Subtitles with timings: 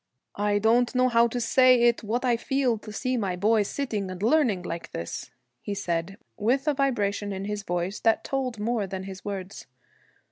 [0.35, 4.09] 'I don't know how to say it what I feel to see my boy sitting
[4.09, 5.29] and learning like this,'
[5.61, 9.67] he said, with a vibration in his voice that told more than his words.